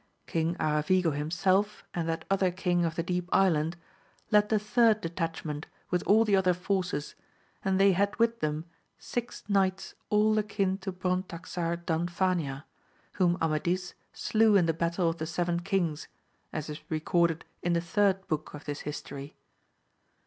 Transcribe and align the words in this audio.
King 0.25 0.57
Ara 0.59 0.81
vigo 0.81 1.11
himself 1.11 1.83
and 1.93 2.09
that 2.09 2.25
other 2.27 2.49
King 2.49 2.85
of 2.85 2.95
the 2.95 3.03
Deep 3.03 3.29
Island, 3.31 3.77
led 4.31 4.49
the 4.49 4.57
third 4.57 4.99
detachment 4.99 5.67
with 5.91 6.01
all 6.07 6.25
the 6.25 6.35
other 6.35 6.55
forces, 6.55 7.13
and 7.63 7.79
they 7.79 7.91
had 7.91 8.15
with 8.15 8.39
them 8.39 8.65
six 8.97 9.43
knights 9.47 9.93
all 10.09 10.35
akin 10.39 10.79
to 10.79 10.91
Brontaxar 10.91 11.77
Danfania, 11.85 12.63
whom 13.11 13.37
Amadis 13.39 13.93
slew 14.11 14.55
in 14.55 14.65
the 14.65 14.73
battle 14.73 15.07
of 15.07 15.19
the 15.19 15.27
seven 15.27 15.59
kings, 15.59 16.07
as 16.51 16.67
is 16.67 16.81
recorded 16.89 17.45
in 17.61 17.73
the 17.73 17.79
third 17.79 18.27
book 18.27 18.55
of 18.55 18.65
this 18.65 18.79
history. 18.79 19.35